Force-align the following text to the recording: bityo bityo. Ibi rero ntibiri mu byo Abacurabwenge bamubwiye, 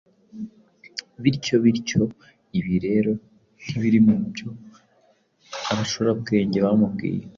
bityo 1.23 1.55
bityo. 1.63 2.01
Ibi 2.59 2.75
rero 2.85 3.11
ntibiri 3.63 3.99
mu 4.05 4.15
byo 4.29 4.47
Abacurabwenge 5.71 6.57
bamubwiye, 6.65 7.25